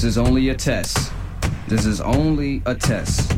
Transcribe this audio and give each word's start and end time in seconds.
This 0.00 0.16
is 0.16 0.16
only 0.16 0.48
a 0.48 0.54
test. 0.54 1.12
This 1.68 1.84
is 1.84 2.00
only 2.00 2.62
a 2.64 2.74
test. 2.74 3.36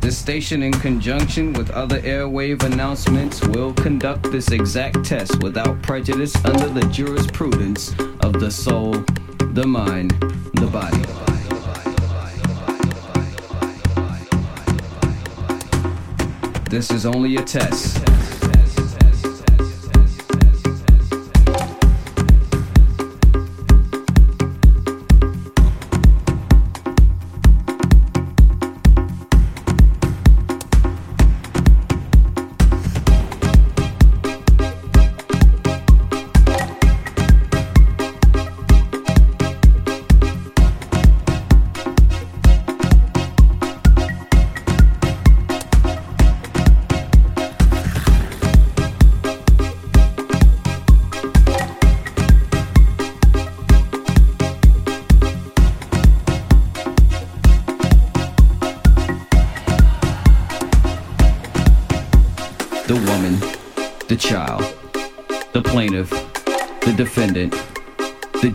This 0.00 0.18
station, 0.18 0.60
in 0.64 0.72
conjunction 0.72 1.52
with 1.52 1.70
other 1.70 2.00
airwave 2.00 2.64
announcements, 2.64 3.40
will 3.46 3.72
conduct 3.74 4.32
this 4.32 4.50
exact 4.50 5.04
test 5.04 5.40
without 5.44 5.80
prejudice 5.82 6.34
under 6.44 6.68
the 6.68 6.84
jurisprudence 6.88 7.94
of 8.20 8.40
the 8.40 8.50
soul, 8.50 8.94
the 9.52 9.64
mind, 9.64 10.10
the 10.54 10.66
body. 10.66 11.04
This 16.68 16.90
is 16.90 17.06
only 17.06 17.36
a 17.36 17.44
test. 17.44 18.11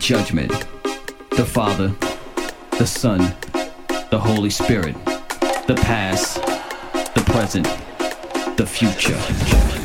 Judgment, 0.07 0.65
the 1.31 1.43
Father, 1.43 1.93
the 2.77 2.87
Son, 2.87 3.19
the 4.09 4.17
Holy 4.17 4.49
Spirit, 4.49 4.95
the 5.67 5.75
past, 5.81 6.35
the 7.13 7.23
present, 7.25 7.65
the 8.55 8.65
future. 8.65 9.76